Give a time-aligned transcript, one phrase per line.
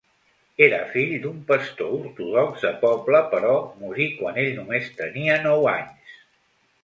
[0.67, 3.53] Era fill d'un pastor ortodox de poble, però
[3.83, 6.17] morí quan ell només tenia nou anys.